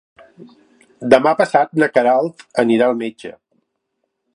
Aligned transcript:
Demà 1.15 1.33
passat 1.43 1.77
na 1.83 1.91
Queralt 1.99 2.45
anirà 2.65 2.89
al 2.91 3.01
metge. 3.05 3.37